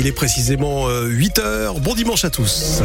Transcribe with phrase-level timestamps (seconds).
[0.00, 1.80] Il est précisément 8 heures.
[1.80, 2.82] Bon dimanche à tous.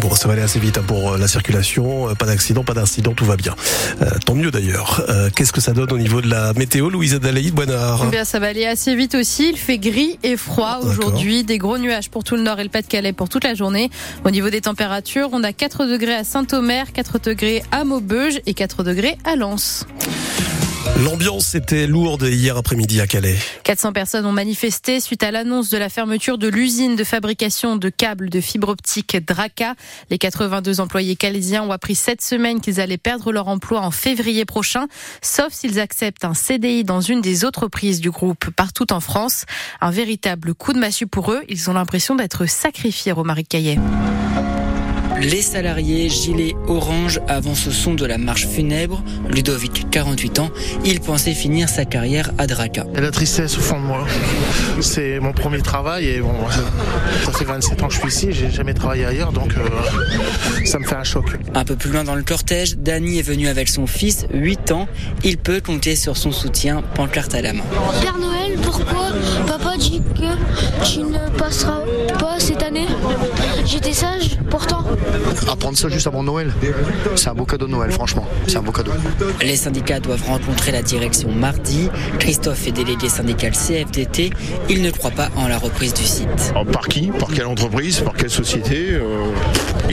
[0.00, 2.08] Bon, ça va aller assez vite hein, pour euh, la circulation.
[2.08, 3.56] Euh, pas d'accident, pas d'incident, tout va bien.
[4.00, 5.04] Euh, tant mieux d'ailleurs.
[5.34, 8.02] Qu'est-ce que ça donne au niveau de la météo, Louise Adalaïde Boinard?
[8.06, 9.50] Eh Bien, ça va aller assez vite aussi.
[9.50, 11.42] Il fait gris et froid aujourd'hui.
[11.42, 13.90] Des gros nuages pour tout le nord et le Pas-de-Calais pour toute la journée.
[14.24, 18.54] Au niveau des températures, on a 4 degrés à Saint-Omer, 4 degrés à Maubeuge et
[18.54, 19.86] 4 degrés à Lens.
[21.04, 23.36] L'ambiance était lourde hier après-midi à Calais.
[23.64, 27.88] 400 personnes ont manifesté suite à l'annonce de la fermeture de l'usine de fabrication de
[27.90, 29.74] câbles de fibre optique Draca.
[30.08, 34.44] Les 82 employés calaisiens ont appris cette semaine qu'ils allaient perdre leur emploi en février
[34.44, 34.86] prochain,
[35.22, 39.44] sauf s'ils acceptent un CDI dans une des autres prises du groupe partout en France.
[39.80, 41.42] Un véritable coup de massue pour eux.
[41.48, 43.78] Ils ont l'impression d'être sacrifiés, Romaric Caillet.
[45.20, 49.02] Les salariés gilets orange avancent ce son de la marche funèbre.
[49.28, 50.50] Ludovic, 48 ans,
[50.84, 52.86] il pensait finir sa carrière à Draca.
[52.96, 54.06] Et la tristesse au fond de moi.
[54.80, 56.32] C'est mon premier travail et bon,
[57.24, 60.78] ça fait 27 ans que je suis ici, j'ai jamais travaillé ailleurs donc euh, ça
[60.78, 61.26] me fait un choc.
[61.54, 64.88] Un peu plus loin dans le cortège, Dany est venu avec son fils, 8 ans.
[65.22, 67.64] Il peut compter sur son soutien, pancarte à la main.
[68.00, 69.08] Père Noël, pourquoi
[69.46, 71.80] papa dit que tu ne passeras
[72.18, 72.86] pas cette année?
[73.64, 74.84] J'étais sage pourtant.
[75.50, 76.52] Apprendre ça juste avant Noël,
[77.16, 78.26] c'est un beau cadeau de Noël, franchement.
[78.46, 78.92] C'est un beau cadeau.
[79.42, 81.88] Les syndicats doivent rencontrer la direction mardi.
[82.18, 84.30] Christophe est délégué syndical CFDT.
[84.68, 86.52] Il ne croit pas en la reprise du site.
[86.72, 87.10] par qui?
[87.18, 88.00] Par quelle entreprise?
[88.00, 88.92] Par quelle société?
[88.92, 89.26] Euh,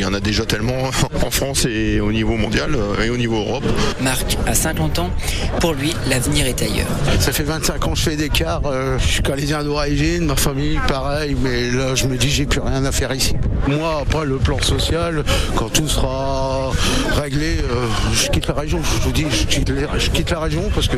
[0.08, 0.90] y en a déjà tellement
[1.26, 3.66] en France et au niveau mondial euh, et au niveau Europe.
[4.02, 5.10] Marc a 50 ans.
[5.60, 6.88] Pour lui, l'avenir est ailleurs.
[7.20, 8.62] Ça fait 25 ans que je fais des cars.
[8.66, 12.62] Euh, je suis calésien d'origine, ma famille pareil, mais là je me dis j'ai plus
[12.62, 13.36] rien à faire ici.
[13.68, 16.72] Moi, après le plan social, quand tout sera
[17.16, 18.80] réglé, euh, je quitte la région.
[18.82, 20.98] Je vous dis, je quitte, la région parce que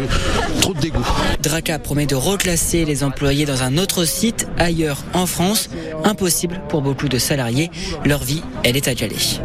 [0.62, 1.06] trop de dégoût.
[1.42, 5.70] Draca promet de reclasser les employés dans un autre site ailleurs en France.
[6.04, 7.72] Impossible pour beaucoup de salariés.
[8.06, 9.40] Leur vie, elle est à Calais.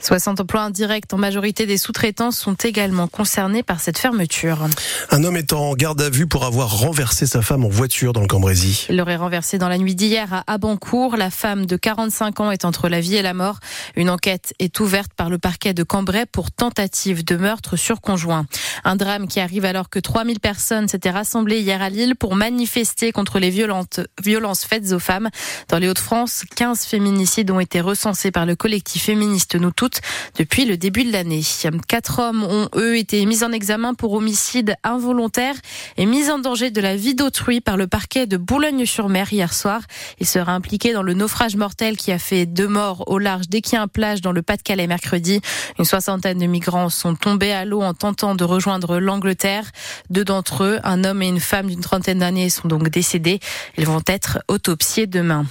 [0.00, 4.66] 60 emplois indirects, en majorité des sous-traitants, sont également concernés par cette fermeture.
[5.10, 8.20] Un homme est en garde à vue pour avoir renversé sa femme en voiture dans
[8.20, 8.86] le Cambrésis.
[8.88, 11.16] Il l'aurait renversé dans la nuit d'hier à Abancourt.
[11.16, 13.58] La femme de 45 ans est entre la vie et la mort.
[13.96, 18.46] Une enquête est ouverte par le parquet de Cambrai pour tentative de meurtre sur conjoint.
[18.84, 23.12] Un drame qui arrive alors que 3000 personnes s'étaient rassemblées hier à Lille pour manifester
[23.12, 25.28] contre les violentes, violences faites aux femmes.
[25.68, 29.89] Dans les Hauts-de-France, 15 féminicides ont été recensés par le collectif féministe Nous Toutes
[30.36, 31.42] depuis le début de l'année.
[31.88, 35.54] Quatre hommes ont, eux, été mis en examen pour homicide involontaire
[35.96, 39.82] et mise en danger de la vie d'autrui par le parquet de Boulogne-sur-Mer hier soir.
[40.18, 43.88] Il sera impliqué dans le naufrage mortel qui a fait deux morts au large un
[43.88, 45.40] plage dans le Pas-de-Calais mercredi.
[45.78, 49.70] Une soixantaine de migrants sont tombés à l'eau en tentant de rejoindre l'Angleterre.
[50.08, 53.40] Deux d'entre eux, un homme et une femme d'une trentaine d'années, sont donc décédés.
[53.76, 55.46] Ils vont être autopsiés demain.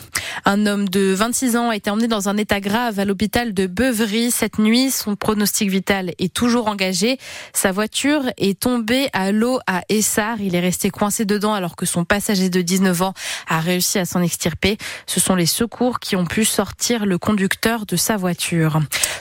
[0.46, 3.68] Un homme de 26 ans a été emmené dans un état grave à l'hôpital de
[3.68, 4.92] Beuvry cette nuit.
[4.92, 7.18] Son pronostic vital est toujours engagé.
[7.54, 10.42] Sa voiture est tombée à l'eau à Essar.
[10.42, 13.14] Il est resté coincé dedans alors que son passager de 19 ans
[13.48, 14.78] a réussi à s'en extirper.
[15.06, 18.80] Ce sont les secours qui ont pu sortir le conducteur de sa voiture.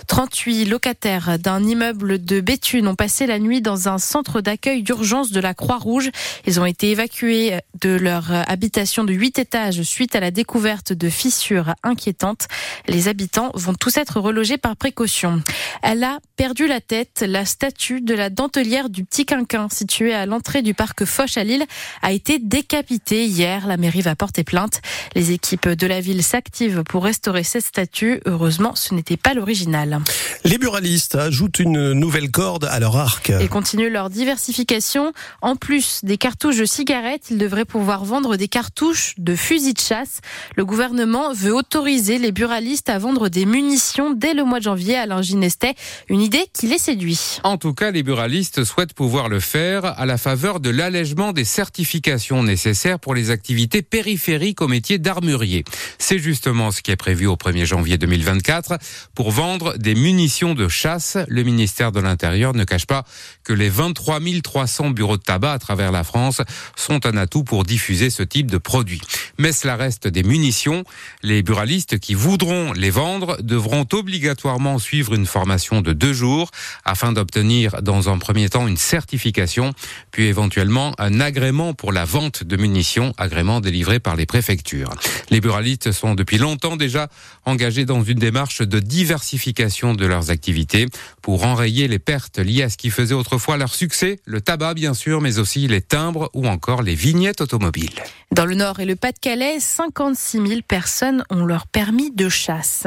[0.09, 5.31] 38 locataires d'un immeuble de Béthune ont passé la nuit dans un centre d'accueil d'urgence
[5.31, 6.11] de la Croix-Rouge.
[6.47, 11.11] Ils ont été évacués de leur habitation de 8 étages suite à la découverte de
[11.11, 12.49] fissures inquiétantes.
[12.89, 15.43] Les habitants vont tous être relogés par précaution.
[15.83, 17.23] Elle a perdu la tête.
[17.27, 21.45] La statue de la dentelière du Petit Quinquin, située à l'entrée du parc Foch à
[21.45, 21.65] Lille,
[22.01, 23.67] a été décapitée hier.
[23.67, 24.81] La mairie va porter plainte.
[25.15, 28.21] Les équipes de la ville s'activent pour restaurer cette statue.
[28.25, 29.98] Heureusement, ce n'était pas l'original.
[30.45, 33.31] Les buralistes ajoutent une nouvelle corde à leur arc.
[33.31, 35.13] Et continuent leur diversification.
[35.43, 39.81] En plus des cartouches de cigarettes, ils devraient pouvoir vendre des cartouches de fusils de
[39.81, 40.21] chasse.
[40.57, 44.97] Le gouvernement veut autoriser les buralistes à vendre des munitions dès le mois de janvier.
[44.97, 45.75] Alain Ginestet,
[46.09, 47.39] une idée qui les séduit.
[47.45, 51.45] En tout cas, les buralistes souhaitent pouvoir le faire à la faveur de l'allègement des
[51.45, 55.65] certifications nécessaires pour les activités périphériques au métier d'armurier.
[55.99, 58.79] C'est justement ce qui est prévu au 1er janvier 2024
[59.15, 61.17] pour vendre des munitions de chasse.
[61.29, 63.05] Le ministère de l'Intérieur ne cache pas
[63.45, 66.43] que les 23 300 bureaux de tabac à travers la France
[66.77, 69.01] sont un atout pour diffuser ce type de produits.
[69.39, 70.85] Mais cela reste des munitions.
[71.23, 76.51] Les buralistes qui voudront les vendre devront obligatoirement suivre une formation de deux jours
[76.85, 79.73] afin d'obtenir dans un premier temps une certification,
[80.11, 84.91] puis éventuellement un agrément pour la vente de munitions, agrément délivré par les préfectures.
[85.31, 87.09] Les buralistes sont depuis longtemps déjà
[87.45, 90.87] engagés dans une démarche de diversification de leurs activités
[91.23, 94.93] pour enrayer les pertes liées à ce qui faisait autrefois leur succès, le tabac bien
[94.93, 98.03] sûr, mais aussi les timbres ou encore les vignettes automobiles.
[98.33, 102.85] Dans le Nord et le Pas-de-Calais, 56 000 personnes ont leur permis de chasse.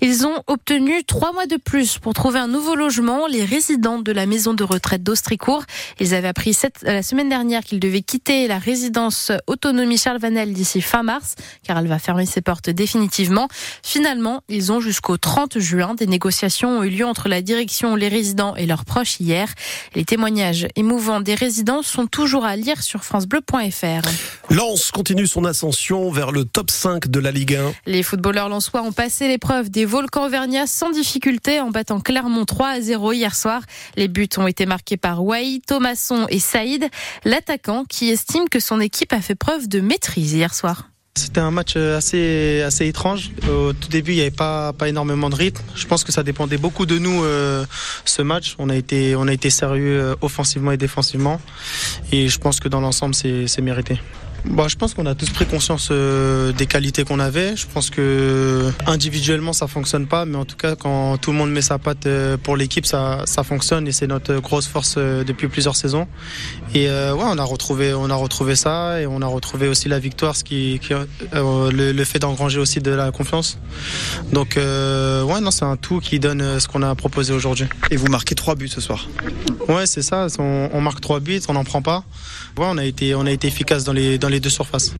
[0.00, 3.26] Ils ont obtenu trois mois de plus pour trouver un nouveau logement.
[3.26, 5.64] Les résidents de la maison de retraite d'Austricourt,
[6.00, 10.52] ils avaient appris cette, la semaine dernière qu'ils devaient quitter la résidence autonomie Charles Vanel
[10.52, 13.48] d'ici fin mars, car elle va fermer ses portes définitivement.
[13.82, 15.94] Finalement, ils ont jusqu'au 30 juin.
[15.94, 16.31] Des négociations
[16.64, 19.48] ont eu lieu entre la direction, les résidents et leurs proches hier.
[19.94, 24.08] Les témoignages émouvants des résidents sont toujours à lire sur francebleu.fr.
[24.50, 27.72] Lens continue son ascension vers le top 5 de la Ligue 1.
[27.86, 32.68] Les footballeurs lensois ont passé l'épreuve des volcans Auvergnat sans difficulté en battant Clermont 3
[32.68, 33.62] à 0 hier soir.
[33.96, 36.88] Les buts ont été marqués par Wai, Thomasson et Saïd,
[37.24, 40.91] l'attaquant qui estime que son équipe a fait preuve de maîtrise hier soir.
[41.14, 43.32] C'était un match assez, assez étrange.
[43.46, 45.62] Au tout début, il n'y avait pas, énormément de rythme.
[45.74, 47.66] Je pense que ça dépendait beaucoup de nous, euh,
[48.06, 48.54] ce match.
[48.58, 51.38] On a été, on a été sérieux euh, offensivement et défensivement.
[52.12, 54.00] Et je pense que dans l'ensemble, c'est mérité.
[54.44, 57.56] Bah, je pense qu'on a tous pris conscience euh, des qualités qu'on avait.
[57.56, 61.52] Je pense que individuellement ça fonctionne pas, mais en tout cas quand tout le monde
[61.52, 65.22] met sa patte euh, pour l'équipe, ça, ça fonctionne et c'est notre grosse force euh,
[65.22, 66.08] depuis plusieurs saisons.
[66.74, 69.98] Et ouais, on a retrouvé, on a retrouvé ça et on a retrouvé aussi la
[69.98, 70.94] victoire, ce qui, qui
[71.32, 73.58] le, le, fait d'engranger aussi de la confiance.
[74.32, 77.66] Donc ouais, non, c'est un tout qui donne ce qu'on a proposé aujourd'hui.
[77.90, 79.06] Et vous marquez trois buts ce soir.
[79.68, 80.26] Ouais, c'est ça.
[80.38, 82.04] On, on, marque trois buts, on n'en prend pas.
[82.56, 84.94] Ouais, on a été, on a été efficace dans les dans les deux surfaces.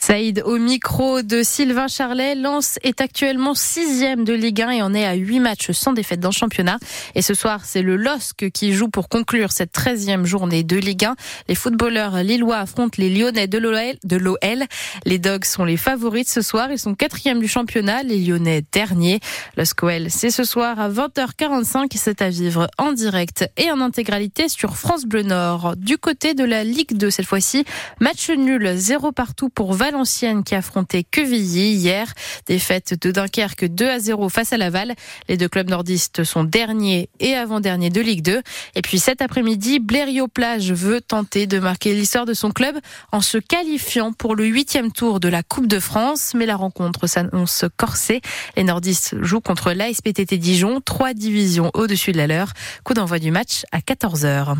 [0.00, 2.36] Saïd au micro de Sylvain Charlet.
[2.36, 6.20] Lens est actuellement sixième de Ligue 1 et en est à huit matchs sans défaite
[6.20, 6.78] dans le championnat.
[7.16, 11.04] Et ce soir, c'est le LOSC qui joue pour conclure cette treizième journée de Ligue
[11.04, 11.16] 1.
[11.48, 14.64] Les footballeurs lillois affrontent les Lyonnais de l'OL.
[15.04, 16.70] Les Dogs sont les favoris ce soir.
[16.70, 18.04] Ils sont quatrième du championnat.
[18.04, 19.18] Les Lyonnais derniers.
[19.56, 21.88] LOSC-OL, c'est ce soir à 20h45.
[21.96, 25.74] C'est à vivre en direct et en intégralité sur France Bleu Nord.
[25.76, 27.64] Du côté de la Ligue 2 cette fois-ci,
[28.00, 32.12] match nul, zéro partout pour Val Valenciennes qui affrontait Quevilly hier.
[32.46, 34.94] Défaite de Dunkerque 2 à 0 face à Laval.
[35.30, 38.42] Les deux clubs nordistes sont derniers et avant-derniers de Ligue 2.
[38.74, 42.78] Et puis cet après-midi, Blériot-Plage veut tenter de marquer l'histoire de son club
[43.12, 46.32] en se qualifiant pour le huitième tour de la Coupe de France.
[46.34, 48.20] Mais la rencontre s'annonce corsée.
[48.58, 52.52] Les nordistes jouent contre l'ASPTT Dijon, trois divisions au-dessus de la leur.
[52.84, 54.54] Coup d'envoi du match à 14h.